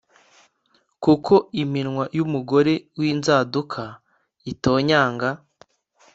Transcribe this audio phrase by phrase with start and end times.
[1.03, 3.83] Kuko iminwa y umugore w inzaduka
[4.51, 5.29] itonyanga